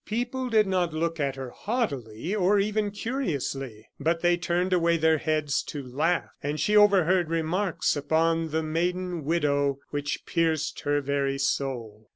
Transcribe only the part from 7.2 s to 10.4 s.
remarks upon the maiden widow which